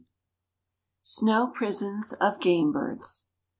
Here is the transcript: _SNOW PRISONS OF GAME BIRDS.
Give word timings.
_SNOW 1.03 1.51
PRISONS 1.53 2.13
OF 2.13 2.39
GAME 2.39 2.71
BIRDS. 2.71 3.27